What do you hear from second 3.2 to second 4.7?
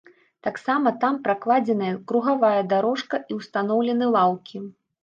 і ўстаноўлены лаўкі.